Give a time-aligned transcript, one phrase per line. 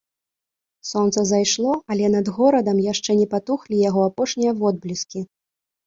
[0.91, 5.19] Сонца зайшло, але над горадам яшчэ не патухлі яго апошнія водбліскі.